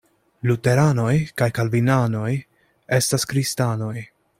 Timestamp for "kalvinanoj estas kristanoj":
1.59-3.97